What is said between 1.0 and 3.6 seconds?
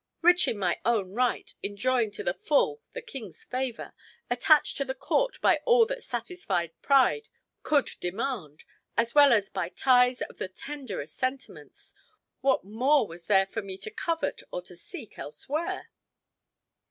right; enjoying to the full the king's